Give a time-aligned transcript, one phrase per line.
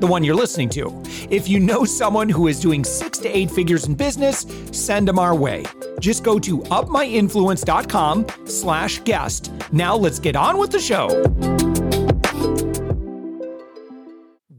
[0.00, 1.02] the one you're listening to.
[1.30, 5.18] If you know someone who is doing six to eight figures in business, send them
[5.18, 5.64] our way.
[6.00, 9.52] Just go to upmyinfluence.com slash guest.
[9.72, 11.08] Now let's get on with the show.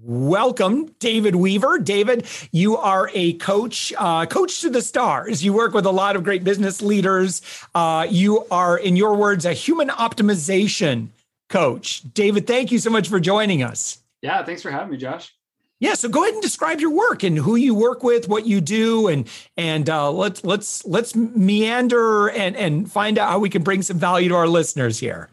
[0.10, 1.80] Welcome, David Weaver.
[1.80, 5.44] David, you are a coach, uh, coach to the stars.
[5.44, 7.41] You work with a lot of great business leaders.
[7.76, 11.10] Uh, you are, in your words, a human optimization
[11.49, 12.04] coach.
[12.13, 13.99] David, thank you so much for joining us.
[14.27, 15.34] Yeah, thanks for having me, Josh.
[15.79, 18.60] Yeah, so go ahead and describe your work and who you work with, what you
[18.60, 23.63] do, and and uh, let's let's let's meander and and find out how we can
[23.63, 25.29] bring some value to our listeners here.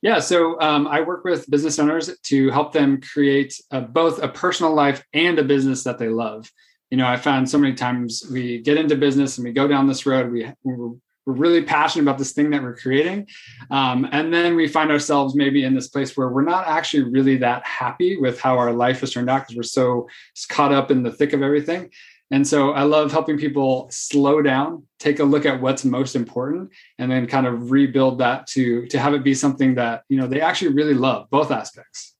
[0.00, 4.28] Yeah, so um, I work with business owners to help them create a, both a
[4.28, 6.50] personal life and a business that they love.
[6.90, 9.88] You know, I found so many times we get into business and we go down
[9.88, 10.94] this road, we we're
[11.26, 13.26] we're really passionate about this thing that we're creating.
[13.70, 17.36] Um, and then we find ourselves maybe in this place where we're not actually really
[17.38, 20.08] that happy with how our life has turned out because we're so
[20.48, 21.90] caught up in the thick of everything.
[22.30, 26.70] And so I love helping people slow down, take a look at what's most important,
[26.98, 30.26] and then kind of rebuild that to, to have it be something that, you know,
[30.26, 32.15] they actually really love, both aspects.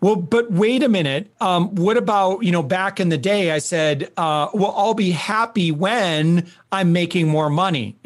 [0.00, 1.32] Well, but wait a minute.
[1.40, 5.10] Um, what about, you know, back in the day, I said, uh, well, I'll be
[5.10, 7.96] happy when I'm making more money.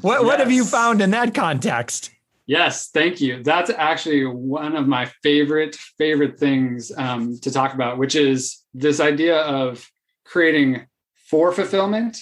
[0.00, 0.22] what, yes.
[0.22, 2.10] what have you found in that context?
[2.46, 3.42] Yes, thank you.
[3.42, 9.00] That's actually one of my favorite, favorite things um, to talk about, which is this
[9.00, 9.86] idea of
[10.24, 10.86] creating
[11.28, 12.16] for fulfillment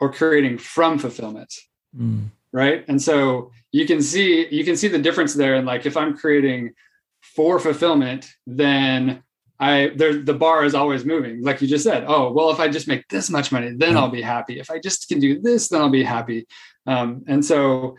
[0.00, 1.54] or creating from fulfillment.
[1.96, 2.30] Mm.
[2.52, 2.84] Right.
[2.88, 5.54] And so you can see, you can see the difference there.
[5.54, 6.74] And like, if I'm creating
[7.20, 9.22] for fulfillment, then
[9.58, 11.42] I there the bar is always moving.
[11.42, 14.08] Like you just said, oh well, if I just make this much money, then I'll
[14.08, 14.58] be happy.
[14.58, 16.46] If I just can do this, then I'll be happy.
[16.86, 17.96] Um, and so,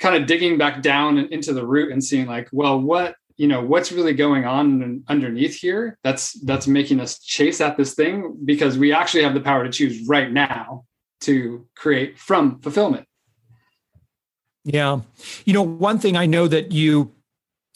[0.00, 3.48] kind of digging back down and into the root and seeing like, well, what you
[3.48, 5.98] know, what's really going on underneath here?
[6.02, 9.70] That's that's making us chase at this thing because we actually have the power to
[9.70, 10.84] choose right now
[11.22, 13.06] to create from fulfillment.
[14.64, 15.00] Yeah,
[15.44, 17.12] you know, one thing I know that you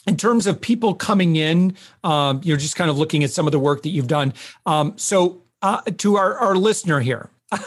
[0.09, 3.51] in terms of people coming in, um, you're just kind of looking at some of
[3.51, 4.33] the work that you've done.
[4.65, 7.29] Um, so, uh, to our, our listener here,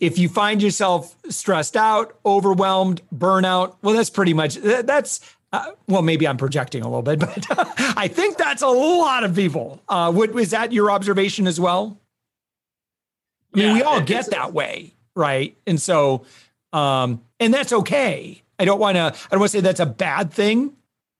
[0.00, 5.20] if you find yourself stressed out, overwhelmed, burnout, well, that's pretty much that's.
[5.52, 7.46] Uh, well, maybe I'm projecting a little bit, but
[7.96, 9.80] I think that's a lot of people.
[9.88, 11.98] Uh, what was that your observation as well?
[13.54, 15.56] I mean, yeah, we all get that way, right?
[15.68, 16.26] And so,
[16.72, 18.42] um, and that's okay.
[18.58, 19.02] I don't want to.
[19.02, 20.72] I don't want to say that's a bad thing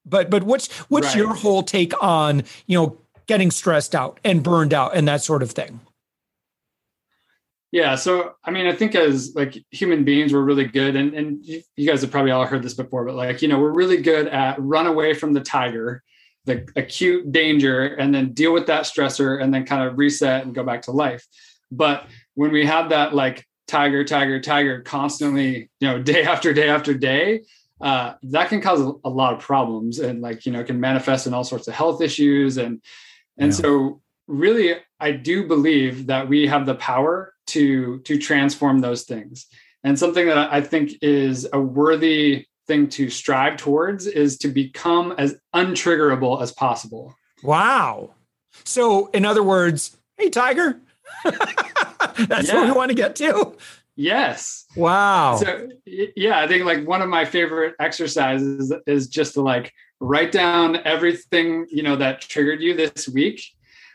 [0.07, 1.17] but but what's what's right.
[1.17, 5.43] your whole take on you know getting stressed out and burned out and that sort
[5.43, 5.81] of thing?
[7.73, 11.45] Yeah, so I mean, I think as like human beings, we're really good, and and
[11.45, 14.29] you guys have probably all heard this before, but like you know, we're really good
[14.29, 16.03] at run away from the tiger,
[16.45, 20.55] the acute danger, and then deal with that stressor, and then kind of reset and
[20.55, 21.27] go back to life.
[21.71, 26.69] But when we have that like tiger, tiger, tiger constantly, you know, day after day
[26.69, 27.43] after day,
[27.81, 31.27] uh, that can cause a, lot of problems and like you know it can manifest
[31.27, 32.57] in all sorts of health issues.
[32.57, 32.81] And
[33.39, 33.59] and yeah.
[33.59, 39.47] so really i do believe that we have the power to to transform those things.
[39.85, 45.15] And something that i think is a worthy thing to strive towards is to become
[45.19, 47.15] as untriggerable as possible.
[47.45, 48.15] Wow.
[48.65, 50.81] So in other words hey tiger.
[51.25, 52.55] That's yeah.
[52.55, 53.57] what we want to get to
[53.97, 54.67] Yes.
[54.77, 55.37] Wow.
[55.37, 60.33] So yeah, I think like one of my favorite exercises is just to like write
[60.33, 63.43] down everything, you know, that triggered you this week.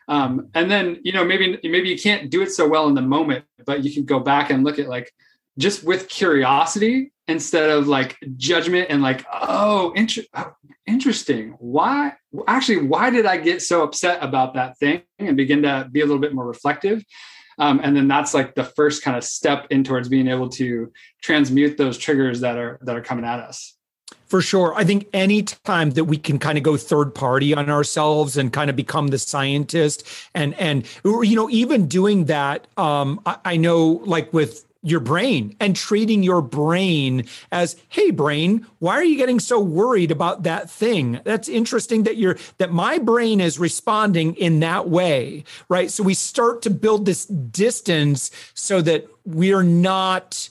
[0.07, 3.01] Um, and then, you know, maybe maybe you can't do it so well in the
[3.01, 5.13] moment, but you can go back and look at like
[5.59, 10.53] just with curiosity instead of like judgment and like, oh, inter- oh
[10.87, 11.55] interesting.
[11.59, 12.13] Why
[12.47, 16.05] actually why did I get so upset about that thing and begin to be a
[16.05, 17.03] little bit more reflective?
[17.57, 20.92] Um, and then that's like the first kind of step in towards being able to
[21.21, 23.75] transmute those triggers that are that are coming at us.
[24.31, 24.74] For sure.
[24.75, 28.51] I think any time that we can kind of go third party on ourselves and
[28.51, 33.57] kind of become the scientist and and you know even doing that um I, I
[33.57, 39.17] know like with your brain and treating your brain as hey brain why are you
[39.17, 41.19] getting so worried about that thing?
[41.23, 45.91] That's interesting that you're that my brain is responding in that way right?
[45.91, 50.49] So we start to build this distance so that we're not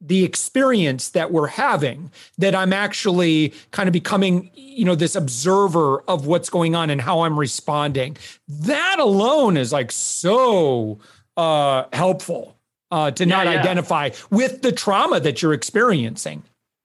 [0.00, 6.02] the experience that we're having that i'm actually kind of becoming you know this observer
[6.08, 8.16] of what's going on and how i'm responding.
[8.48, 10.98] That alone is like so
[11.36, 12.56] uh helpful
[12.92, 13.58] uh, to yeah, not yeah.
[13.58, 16.44] identify with the trauma that you're experiencing.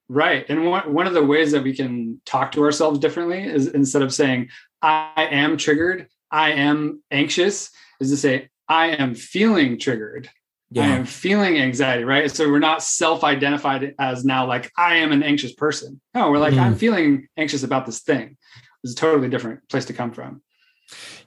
[0.09, 0.45] Right.
[0.49, 4.01] And one, one of the ways that we can talk to ourselves differently is instead
[4.01, 4.49] of saying,
[4.81, 7.69] I am triggered, I am anxious,
[7.99, 10.29] is to say, I am feeling triggered.
[10.71, 10.83] Yeah.
[10.83, 12.31] I am feeling anxiety, right?
[12.31, 15.99] So we're not self identified as now like, I am an anxious person.
[16.13, 16.59] No, we're like, mm.
[16.59, 18.37] I'm feeling anxious about this thing.
[18.83, 20.41] It's a totally different place to come from.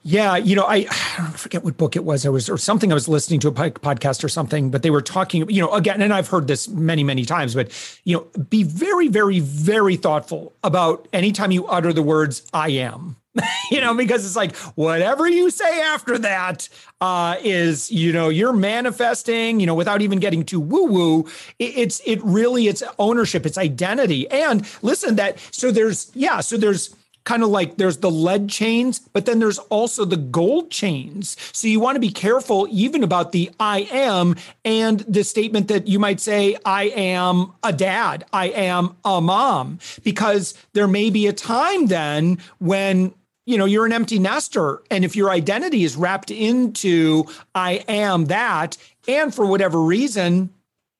[0.03, 2.25] Yeah, you know, I, I forget what book it was.
[2.25, 5.01] I was or something I was listening to a podcast or something, but they were
[5.01, 7.71] talking, you know, again, and I've heard this many, many times, but
[8.03, 13.17] you know, be very, very, very thoughtful about anytime you utter the words "I am."
[13.71, 16.67] you know, because it's like whatever you say after that
[16.99, 21.19] uh, is, you know, you're manifesting, you know, without even getting too woo woo.
[21.57, 26.57] It, it's it really it's ownership, it's identity, and listen that so there's yeah, so
[26.57, 31.37] there's kind of like there's the lead chains, but then there's also the gold chains.
[31.53, 34.35] So you want to be careful even about the I am
[34.65, 39.79] and the statement that you might say, I am a dad, I am a mom,
[40.03, 43.13] because there may be a time then when
[43.45, 47.25] you know you're an empty nester and if your identity is wrapped into
[47.55, 48.77] i am that
[49.07, 50.49] and for whatever reason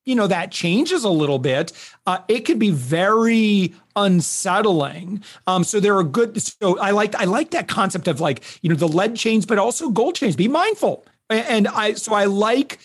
[0.06, 1.72] you know that changes a little bit
[2.08, 5.24] uh, it could be very unsettling.
[5.48, 8.70] Um, so there are good so i like i like that concept of like you
[8.70, 10.36] know the lead chains but also gold chains.
[10.36, 11.06] Be mindful.
[11.30, 12.80] And i so i like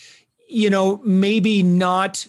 [0.48, 2.26] you know maybe not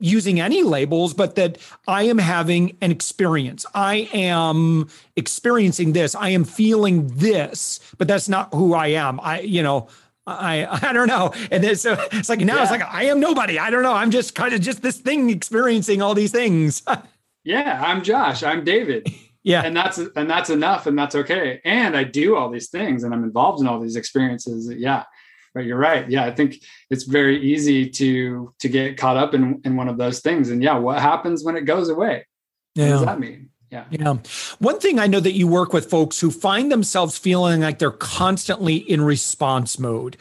[0.00, 1.58] using any labels but that
[1.88, 3.66] i am having an experience.
[3.74, 6.14] I am experiencing this.
[6.14, 9.20] I am feeling this but that's not who i am.
[9.20, 9.88] I you know
[10.28, 11.32] I I don't know.
[11.50, 12.62] And then so it's like now yeah.
[12.62, 13.58] it's like I am nobody.
[13.58, 13.94] I don't know.
[13.94, 16.82] I'm just kind of just this thing experiencing all these things.
[17.44, 18.42] yeah, I'm Josh.
[18.42, 19.08] I'm David.
[19.42, 19.62] Yeah.
[19.62, 21.60] And that's and that's enough and that's okay.
[21.64, 24.70] And I do all these things and I'm involved in all these experiences.
[24.76, 25.04] Yeah.
[25.54, 26.08] But you're right.
[26.08, 29.96] Yeah, I think it's very easy to to get caught up in in one of
[29.96, 30.50] those things.
[30.50, 32.26] And yeah, what happens when it goes away?
[32.74, 32.84] Yeah.
[32.84, 33.48] What does that mean?
[33.70, 33.84] Yeah.
[33.90, 34.16] Yeah.
[34.58, 37.90] One thing I know that you work with folks who find themselves feeling like they're
[37.90, 40.16] constantly in response mode.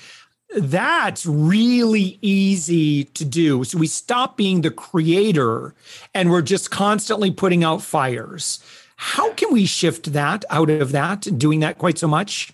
[0.55, 3.63] That's really easy to do.
[3.63, 5.73] So we stop being the creator
[6.13, 8.59] and we're just constantly putting out fires.
[8.97, 12.51] How can we shift that out of that, doing that quite so much?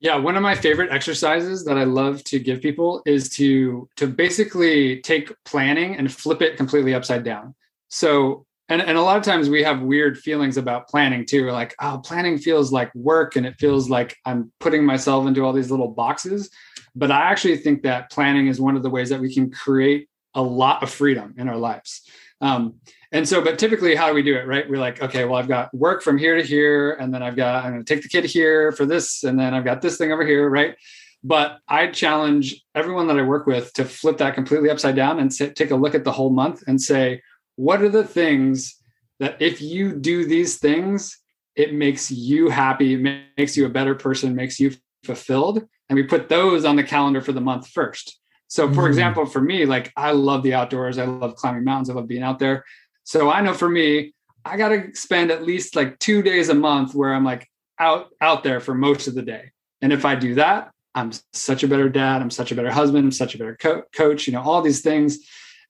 [0.00, 4.06] Yeah, one of my favorite exercises that I love to give people is to to
[4.06, 7.54] basically take planning and flip it completely upside down.
[7.88, 11.50] So and, and a lot of times we have weird feelings about planning too.
[11.50, 15.52] Like oh planning feels like work and it feels like i'm putting myself into all
[15.52, 16.50] these little boxes.
[16.94, 20.08] But i actually think that planning is one of the ways that we can create
[20.34, 22.02] a lot of freedom in our lives.
[22.40, 22.74] Um,
[23.12, 24.68] and so but typically how do we do it right?
[24.68, 27.64] We're like okay well i've got work from here to here and then i've got
[27.64, 30.12] i'm going to take the kid here for this and then i've got this thing
[30.12, 30.74] over here right?
[31.22, 35.32] But i challenge everyone that i work with to flip that completely upside down and
[35.32, 37.22] say, take a look at the whole month and say
[37.56, 38.76] what are the things
[39.18, 41.18] that if you do these things,
[41.54, 45.66] it makes you happy, makes you a better person, makes you fulfilled.
[45.88, 48.18] And we put those on the calendar for the month first.
[48.48, 48.88] So, for mm.
[48.88, 52.22] example, for me, like I love the outdoors, I love climbing mountains, I love being
[52.22, 52.64] out there.
[53.04, 56.54] So, I know for me, I got to spend at least like two days a
[56.54, 57.48] month where I'm like
[57.80, 59.50] out out there for most of the day.
[59.82, 62.22] And if I do that, I'm such a better dad.
[62.22, 63.04] I'm such a better husband.
[63.04, 64.26] I'm such a better co- coach.
[64.26, 65.18] You know, all these things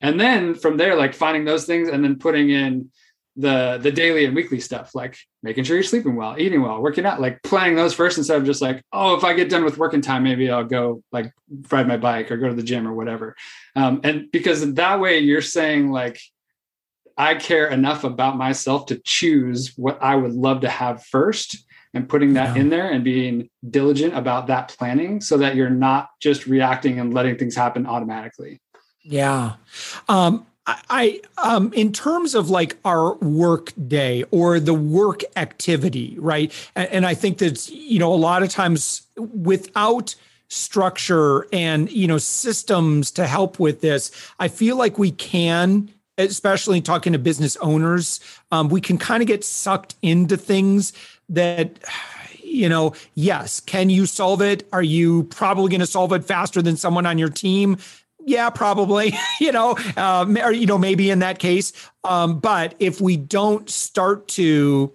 [0.00, 2.90] and then from there like finding those things and then putting in
[3.36, 7.04] the the daily and weekly stuff like making sure you're sleeping well eating well working
[7.04, 9.76] out like planning those first instead of just like oh if i get done with
[9.76, 11.30] working time maybe i'll go like
[11.70, 13.36] ride my bike or go to the gym or whatever
[13.74, 16.18] um, and because that way you're saying like
[17.18, 22.08] i care enough about myself to choose what i would love to have first and
[22.08, 22.62] putting that yeah.
[22.62, 27.12] in there and being diligent about that planning so that you're not just reacting and
[27.12, 28.60] letting things happen automatically
[29.06, 29.54] yeah.
[30.08, 36.52] Um, I, um, in terms of like our work day or the work activity, right?
[36.74, 40.16] And, and I think that, you know, a lot of times without
[40.48, 44.10] structure and, you know, systems to help with this,
[44.40, 48.18] I feel like we can, especially talking to business owners,
[48.50, 50.92] um, we can kind of get sucked into things
[51.28, 51.78] that,
[52.42, 54.66] you know, yes, can you solve it?
[54.72, 57.76] Are you probably going to solve it faster than someone on your team?
[58.26, 61.72] Yeah, probably, you know, um, or, you know, maybe in that case.
[62.04, 64.92] Um, but if we don't start to,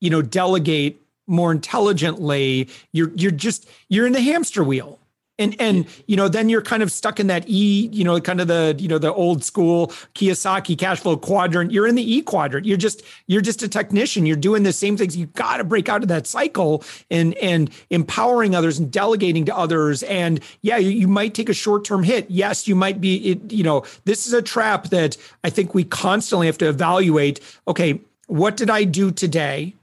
[0.00, 4.99] you know, delegate more intelligently, you're, you're just, you're in the hamster wheel
[5.40, 8.40] and and you know then you're kind of stuck in that e you know kind
[8.40, 11.72] of the you know the old school kiyosaki cash flow quadrant.
[11.72, 12.66] You're in the e quadrant.
[12.66, 14.26] You're just you're just a technician.
[14.26, 15.16] You're doing the same things.
[15.16, 19.56] You got to break out of that cycle and and empowering others and delegating to
[19.56, 20.02] others.
[20.04, 22.30] And yeah you, you might take a short-term hit.
[22.30, 25.84] Yes you might be it, you know this is a trap that i think we
[25.84, 27.40] constantly have to evaluate.
[27.66, 29.74] Okay what did i do today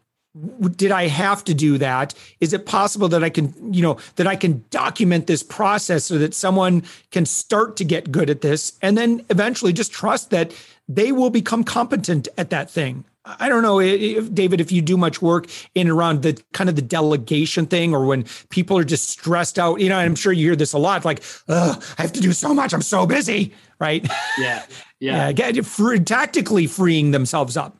[0.75, 2.13] did I have to do that?
[2.39, 6.17] Is it possible that I can, you know, that I can document this process so
[6.17, 10.53] that someone can start to get good at this and then eventually just trust that
[10.88, 13.06] they will become competent at that thing?
[13.25, 16.77] I don't know if David, if you do much work in around the kind of
[16.77, 19.82] the delegation thing, or when people are just stressed out.
[19.82, 21.03] You know, I'm sure you hear this a lot.
[21.03, 22.74] Like, I have to do so much.
[22.74, 23.53] I'm so busy.
[23.79, 24.08] Right?
[24.38, 24.63] Yeah.
[25.00, 25.27] Yeah.
[25.27, 27.77] yeah get free, tactically freeing themselves up.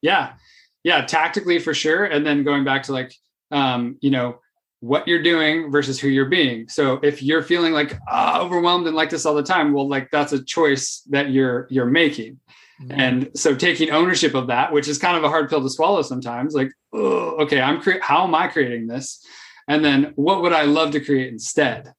[0.00, 0.32] Yeah
[0.86, 2.04] yeah, tactically for sure.
[2.04, 3.12] And then going back to like,
[3.50, 4.38] um, you know,
[4.78, 6.68] what you're doing versus who you're being.
[6.68, 10.12] So if you're feeling like oh, overwhelmed and like this all the time, well, like
[10.12, 12.38] that's a choice that you're you're making.
[12.80, 13.00] Mm-hmm.
[13.00, 16.02] And so taking ownership of that, which is kind of a hard pill to swallow
[16.02, 19.26] sometimes, like, oh, okay, I'm cre- how am I creating this?
[19.66, 21.92] And then what would I love to create instead?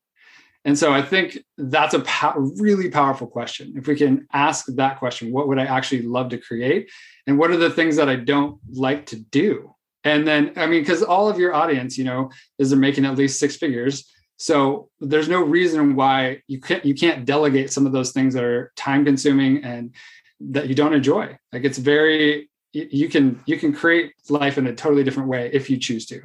[0.67, 3.73] And so I think that's a po- really powerful question.
[3.77, 6.91] If we can ask that question, what would I actually love to create?
[7.25, 9.73] And what are the things that I don't like to do?
[10.03, 13.15] And then, I mean, because all of your audience, you know, is they're making at
[13.15, 14.11] least six figures.
[14.35, 18.43] So there's no reason why you can't you can't delegate some of those things that
[18.43, 19.95] are time consuming and
[20.41, 21.37] that you don't enjoy.
[21.53, 25.69] Like it's very you can you can create life in a totally different way if
[25.69, 26.21] you choose to.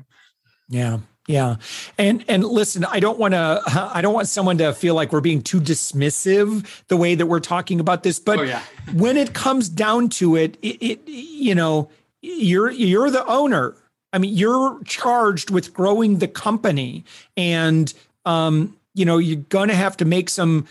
[0.69, 0.99] Yeah.
[1.29, 1.57] Yeah.
[1.99, 3.63] And and listen, I don't want to
[3.95, 7.41] I don't want someone to feel like we're being too dismissive the way that we're
[7.41, 8.63] talking about this, but oh, yeah.
[8.93, 13.77] when it comes down to it, it, it you know, you're you're the owner.
[14.13, 17.05] I mean, you're charged with growing the company
[17.37, 17.93] and
[18.25, 20.67] um, you know, you're going to have to make some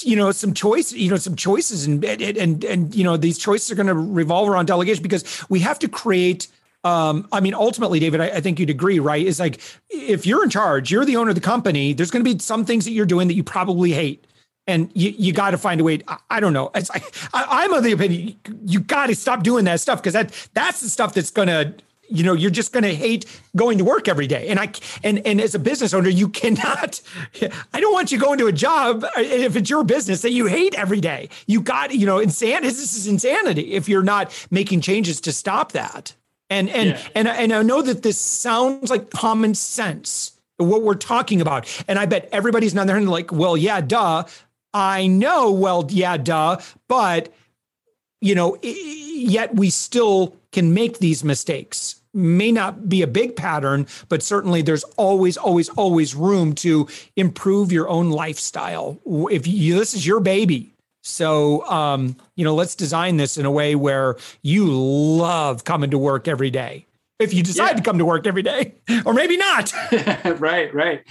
[0.00, 3.38] you know some choice you know some choices and and and, and you know these
[3.38, 6.48] choices are going to revolve around delegation because we have to create
[6.86, 9.26] um, I mean, ultimately, David, I, I, think you'd agree, right?
[9.26, 11.92] Is like if you're in charge, you're the owner of the company.
[11.92, 14.24] There's going to be some things that you're doing that you probably hate,
[14.68, 16.02] and you you got to find a way.
[16.06, 16.70] I, I don't know.
[16.76, 16.88] It's
[17.34, 20.80] I, am of the opinion you got to stop doing that stuff because that that's
[20.80, 21.74] the stuff that's going to
[22.08, 23.24] you know you're just going to hate
[23.56, 24.70] going to work every day and i
[25.02, 27.00] and and as a business owner you cannot
[27.74, 30.46] i don't want you going to a job uh, if it's your business that you
[30.46, 34.80] hate every day you got you know insanity this is insanity if you're not making
[34.80, 36.14] changes to stop that
[36.50, 37.08] and and yeah.
[37.14, 41.66] and and I know that this sounds like common sense what we're talking about.
[41.88, 44.24] And I bet everybody's not there and like, well, yeah, duh.
[44.72, 46.58] I know, well, yeah, duh.
[46.88, 47.32] But
[48.20, 52.00] you know, yet we still can make these mistakes.
[52.14, 57.70] May not be a big pattern, but certainly there's always, always, always room to improve
[57.70, 58.98] your own lifestyle.
[59.30, 60.72] If you, this is your baby,
[61.06, 65.98] so, um, you know, let's design this in a way where you love coming to
[65.98, 66.86] work every day.
[67.20, 67.76] If you decide yeah.
[67.76, 68.74] to come to work every day,
[69.06, 69.72] or maybe not.
[70.40, 71.02] right, right.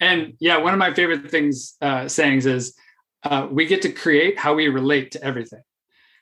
[0.00, 2.74] And yeah, one of my favorite things, uh, sayings is
[3.22, 5.62] uh, we get to create how we relate to everything.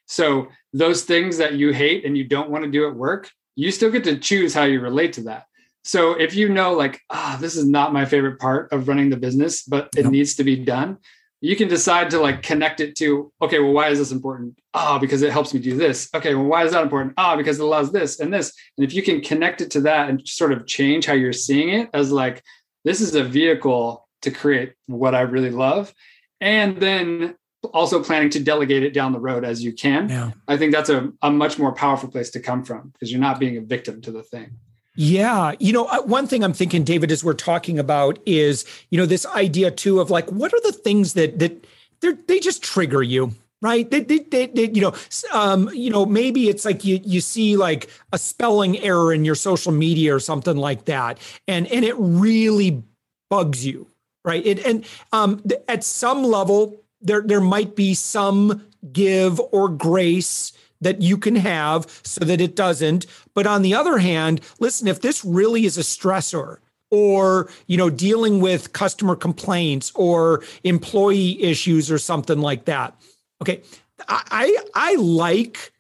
[0.07, 3.71] So, those things that you hate and you don't want to do at work, you
[3.71, 5.47] still get to choose how you relate to that.
[5.85, 9.09] So, if you know, like, ah, oh, this is not my favorite part of running
[9.09, 10.13] the business, but it yep.
[10.13, 10.99] needs to be done,
[11.43, 14.59] you can decide to like connect it to okay well why is this important?
[14.73, 16.09] Ah oh, because it helps me do this.
[16.15, 17.13] Okay well why is that important?
[17.19, 18.55] Ah oh, because it allows this and this.
[18.79, 21.69] And if you can connect it to that and sort of change how you're seeing
[21.69, 22.43] it as like
[22.85, 25.93] this is a vehicle to create what i really love
[26.41, 27.35] and then
[27.73, 30.31] also planning to delegate it down the road as you can yeah.
[30.49, 33.39] i think that's a, a much more powerful place to come from because you're not
[33.39, 34.51] being a victim to the thing
[34.95, 35.53] yeah.
[35.59, 39.07] You know, uh, one thing I'm thinking, David, as we're talking about is, you know,
[39.07, 41.67] this idea too of like, what are the things that, that
[42.01, 43.33] they they just trigger you?
[43.61, 43.89] Right.
[43.89, 44.95] They, they, they, they, you know,
[45.33, 49.37] um, you know, maybe it's like you, you see like a spelling error in your
[49.37, 51.19] social media or something like that.
[51.47, 52.83] And, and it really
[53.31, 53.87] bugs you.
[54.25, 54.45] Right.
[54.45, 61.01] It, and, um, at some level there, there might be some give or grace that
[61.01, 63.07] you can have so that it doesn't.
[63.35, 66.59] But on the other hand, listen, if this really is a stressor,
[66.91, 72.95] or you know dealing with customer complaints or employee issues or something like that
[73.41, 73.63] okay
[74.09, 75.73] i i like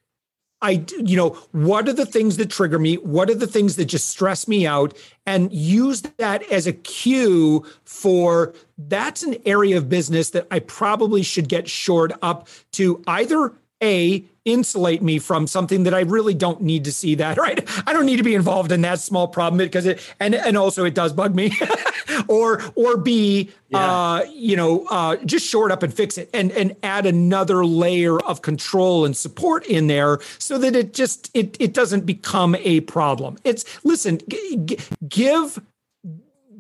[0.63, 2.95] I, you know, what are the things that trigger me?
[2.95, 4.97] What are the things that just stress me out?
[5.27, 11.25] And use that as a cue for that's an area of business that I probably
[11.25, 16.61] should get shored up to either a insulate me from something that I really don't
[16.63, 17.69] need to see that, right?
[17.87, 20.85] I don't need to be involved in that small problem because it and and also
[20.85, 21.53] it does bug me.
[22.29, 23.79] or or B, yeah.
[23.79, 28.19] uh, you know, uh, just short up and fix it and and add another layer
[28.21, 32.81] of control and support in there so that it just it it doesn't become a
[32.81, 33.39] problem.
[33.45, 35.61] It's listen, g- g- give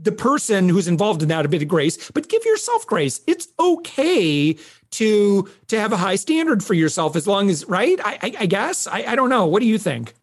[0.02, 3.20] the person who's involved in that a bit of grace, but give yourself grace.
[3.26, 4.56] It's okay
[4.92, 7.98] to to have a high standard for yourself as long as right?
[8.04, 8.86] I i, I guess.
[8.86, 9.46] I, I don't know.
[9.46, 10.14] What do you think?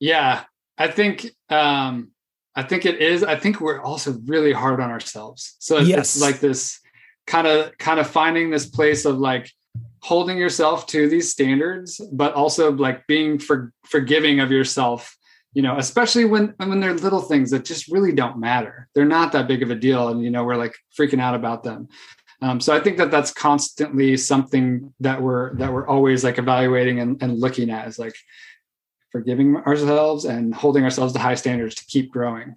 [0.00, 0.44] Yeah
[0.78, 2.10] i think um
[2.56, 5.56] i think it is i think we're also really hard on ourselves.
[5.58, 5.98] So it's, yes.
[5.98, 6.80] it's like this
[7.26, 9.50] kind of kind of finding this place of like
[10.00, 15.16] holding yourself to these standards but also like being for, forgiving of yourself
[15.54, 19.32] you know especially when when they're little things that just really don't matter they're not
[19.32, 21.88] that big of a deal and you know we're like freaking out about them
[22.42, 26.98] um, so I think that that's constantly something that we're that we're always like evaluating
[26.98, 28.16] and, and looking at is like
[29.12, 32.56] forgiving ourselves and holding ourselves to high standards to keep growing.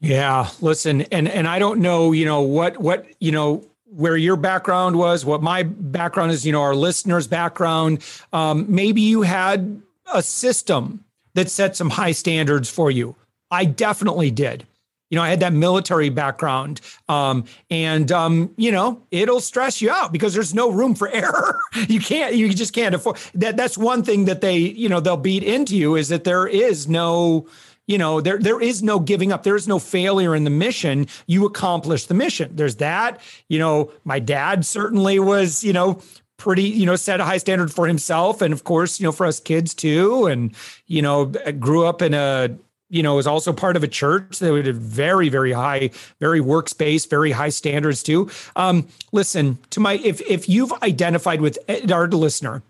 [0.00, 4.36] Yeah, listen, and and I don't know, you know what what you know where your
[4.36, 8.04] background was, what my background is, you know, our listeners' background.
[8.34, 9.80] Um, maybe you had
[10.12, 13.16] a system that set some high standards for you.
[13.50, 14.66] I definitely did.
[15.10, 19.90] You know, I had that military background, um, and um, you know, it'll stress you
[19.90, 21.60] out because there's no room for error.
[21.88, 23.56] you can't, you just can't afford that.
[23.56, 26.88] That's one thing that they, you know, they'll beat into you is that there is
[26.88, 27.46] no,
[27.86, 29.44] you know, there there is no giving up.
[29.44, 31.06] There is no failure in the mission.
[31.26, 32.56] You accomplish the mission.
[32.56, 33.20] There's that.
[33.48, 36.00] You know, my dad certainly was, you know,
[36.36, 38.42] pretty, you know, set a high standard for himself.
[38.42, 40.26] And of course, you know, for us kids too.
[40.26, 40.54] And,
[40.86, 41.26] you know,
[41.58, 42.56] grew up in a,
[42.90, 47.08] you know, was also part of a church that have very, very high, very workspace,
[47.08, 48.30] very high standards too.
[48.56, 52.62] Um, listen to my if if you've identified with eh, our listener,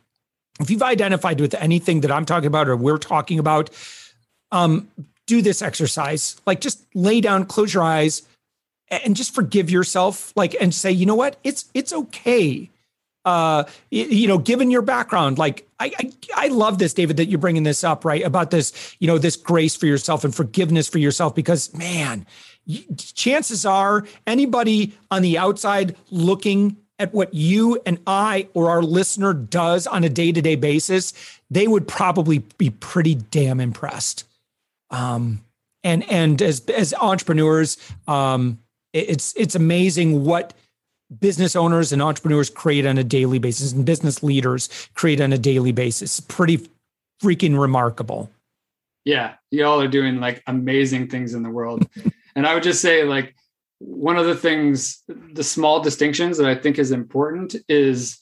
[0.60, 3.70] if you've identified with anything that I'm talking about or we're talking about,
[4.52, 4.88] um,
[5.26, 6.40] do this exercise.
[6.46, 8.22] Like just lay down, close your eyes,
[8.88, 10.32] and just forgive yourself.
[10.36, 11.38] Like and say, you know what?
[11.42, 12.70] It's it's okay
[13.24, 17.38] uh, you know, given your background, like I, I, I love this, David, that you're
[17.38, 18.22] bringing this up, right?
[18.22, 22.26] About this, you know, this grace for yourself and forgiveness for yourself, because man,
[22.96, 29.32] chances are anybody on the outside looking at what you and I or our listener
[29.34, 31.12] does on a day to day basis,
[31.50, 34.24] they would probably be pretty damn impressed.
[34.90, 35.44] Um,
[35.82, 38.58] and and as as entrepreneurs, um,
[38.92, 40.54] it's it's amazing what
[41.20, 45.38] business owners and entrepreneurs create on a daily basis and business leaders create on a
[45.38, 46.20] daily basis.
[46.20, 46.68] Pretty
[47.22, 48.30] freaking remarkable.
[49.04, 51.86] Yeah, y'all are doing like amazing things in the world.
[52.36, 53.34] and I would just say like
[53.78, 58.18] one of the things the small distinctions that I think is important is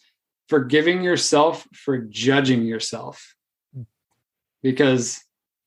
[0.49, 3.35] forgiving yourself for judging yourself.
[4.63, 5.21] Because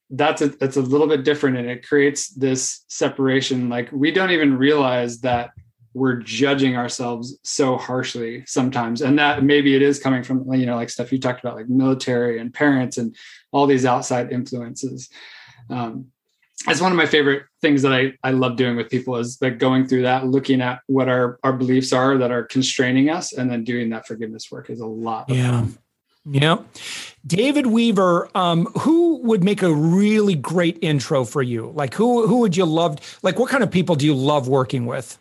[0.10, 4.30] that's a that's a little bit different and it creates this separation like we don't
[4.30, 5.50] even realize that
[5.96, 9.02] we're judging ourselves so harshly sometimes.
[9.02, 11.70] And that maybe it is coming from you know like stuff you talked about like
[11.70, 13.16] military and parents and
[13.52, 15.10] all these outside influences.
[15.70, 16.08] Um,
[16.68, 19.58] it's one of my favorite things that I, I love doing with people is like
[19.58, 23.50] going through that looking at what our our beliefs are that are constraining us and
[23.50, 25.62] then doing that forgiveness work is a lot yeah.
[25.62, 25.78] fun.
[26.26, 26.58] yeah
[27.26, 31.72] david weaver um, who would make a really great intro for you?
[31.76, 34.86] Like who who would you love like what kind of people do you love working
[34.86, 35.18] with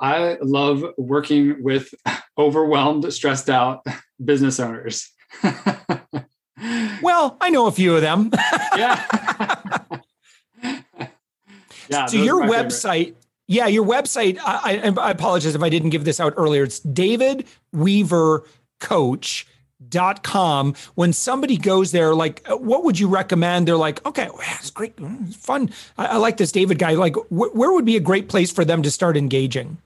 [0.00, 1.92] I love working with
[2.38, 3.84] overwhelmed, stressed out
[4.24, 5.10] business owners.
[7.02, 8.30] well, I know a few of them.
[8.76, 9.86] yeah.
[11.88, 12.06] yeah.
[12.06, 13.24] So your website, favorite.
[13.46, 14.38] yeah, your website.
[14.38, 16.64] I, I, I, apologize if I didn't give this out earlier.
[16.64, 18.44] It's David Weaver
[18.80, 19.46] Coach
[19.88, 24.28] dot com when somebody goes there like uh, what would you recommend they're like okay
[24.58, 27.86] it's great mm, it's fun I, I, like this david guy like wh- where would
[27.86, 29.78] be a great place for them to start engaging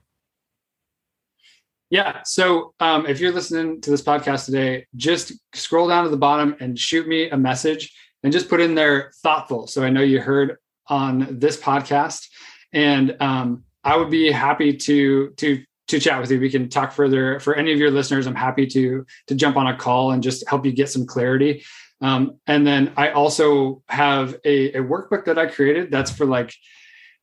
[1.89, 2.21] yeah.
[2.23, 6.55] So um, if you're listening to this podcast today, just scroll down to the bottom
[6.59, 7.93] and shoot me a message
[8.23, 9.67] and just put in there thoughtful.
[9.67, 12.27] So I know you heard on this podcast.
[12.73, 16.39] And um, I would be happy to to to chat with you.
[16.39, 17.39] We can talk further.
[17.39, 20.47] For any of your listeners, I'm happy to to jump on a call and just
[20.49, 21.63] help you get some clarity.
[22.01, 26.53] Um, and then I also have a, a workbook that I created that's for like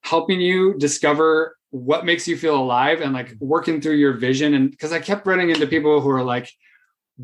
[0.02, 4.70] helping you discover what makes you feel alive and like working through your vision and
[4.70, 6.48] because i kept running into people who are like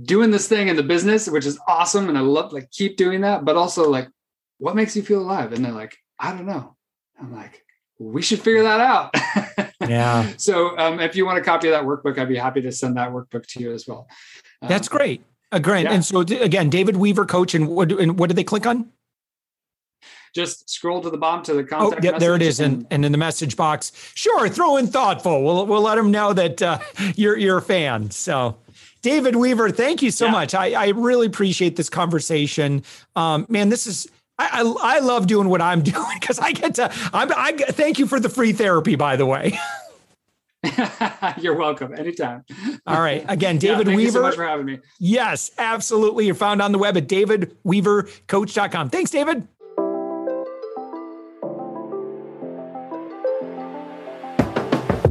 [0.03, 2.09] doing this thing in the business, which is awesome.
[2.09, 4.09] And I love like keep doing that, but also like,
[4.59, 5.53] what makes you feel alive?
[5.53, 6.77] And they're like, I don't know.
[7.21, 7.65] I'm like,
[7.99, 9.73] we should figure that out.
[9.89, 10.33] yeah.
[10.37, 12.97] So um, if you want a copy of that workbook, I'd be happy to send
[12.97, 14.09] that workbook to you as well.
[14.63, 15.23] Um, That's great.
[15.51, 15.85] Uh, great.
[15.85, 15.93] Yeah.
[15.93, 18.91] And so again, David Weaver, coach, and what, and what do they click on?
[20.39, 22.05] Just scroll to the bottom to the oh, contact.
[22.05, 25.43] Oh, yeah, there it is, and, and in the message box, sure, throw in thoughtful.
[25.43, 26.79] We'll we'll let them know that uh,
[27.17, 28.13] you're you're a fan.
[28.13, 28.57] So,
[29.03, 30.31] David Weaver, thank you so yeah.
[30.31, 30.55] much.
[30.55, 32.85] I I really appreciate this conversation.
[33.17, 34.07] Um, man, this is.
[34.39, 36.89] I, I, I love doing what I'm doing because I get to.
[37.13, 39.59] I'm, I thank you for the free therapy, by the way.
[41.41, 41.95] You're welcome.
[41.95, 42.45] Anytime.
[42.87, 43.25] All right.
[43.29, 44.07] Again, David yeah, Weaver.
[44.07, 44.79] You so much for having me.
[45.01, 46.27] Yes, absolutely.
[46.27, 48.91] You're found on the web at davidweavercoach.com.
[48.91, 49.49] Thanks, David.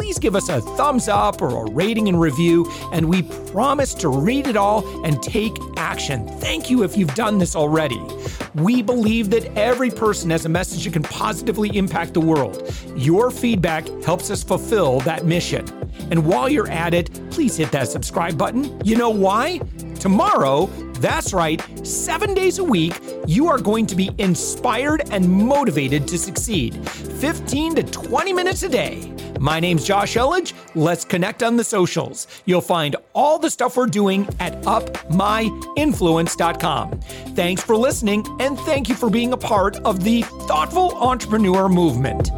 [0.00, 3.20] Please give us a thumbs up or a rating and review, and we
[3.52, 6.26] promise to read it all and take action.
[6.38, 8.00] Thank you if you've done this already.
[8.54, 12.74] We believe that every person has a message that can positively impact the world.
[12.96, 15.68] Your feedback helps us fulfill that mission.
[16.10, 18.80] And while you're at it, please hit that subscribe button.
[18.82, 19.60] You know why?
[19.96, 26.06] Tomorrow, that's right, seven days a week, you are going to be inspired and motivated
[26.08, 26.88] to succeed.
[26.88, 29.12] 15 to 20 minutes a day.
[29.40, 30.52] My name's Josh Elledge.
[30.74, 32.26] Let's connect on the socials.
[32.44, 37.00] You'll find all the stuff we're doing at upmyinfluence.com.
[37.00, 42.28] Thanks for listening, and thank you for being a part of the thoughtful entrepreneur movement.